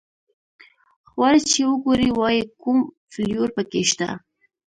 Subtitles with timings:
[1.09, 2.77] خواړه چې وګوري وایي کوم
[3.11, 4.09] فلېور په کې شته.